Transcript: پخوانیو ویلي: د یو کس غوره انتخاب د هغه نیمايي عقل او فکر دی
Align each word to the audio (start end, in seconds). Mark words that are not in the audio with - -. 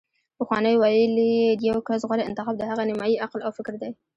پخوانیو 0.37 0.81
ویلي: 0.83 1.31
د 1.59 1.61
یو 1.69 1.77
کس 1.87 2.01
غوره 2.09 2.23
انتخاب 2.25 2.55
د 2.57 2.63
هغه 2.71 2.83
نیمايي 2.89 3.15
عقل 3.25 3.39
او 3.43 3.51
فکر 3.57 3.73
دی 3.81 3.91